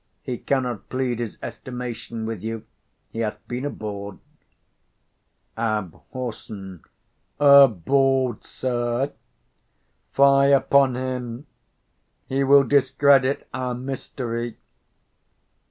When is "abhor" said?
5.55-6.33